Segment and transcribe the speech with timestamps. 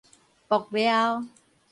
[0.47, 1.23] 爆料